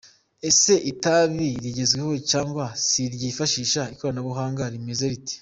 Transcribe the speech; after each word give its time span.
Ese 0.49 0.73
itabi 0.91 1.47
rigezweho 1.63 2.13
cyangwa 2.31 2.65
se 2.87 3.01
ryifashisha 3.13 3.81
ikoranabuhanga 3.93 4.63
rimeze 4.73 5.05
rite?. 5.13 5.33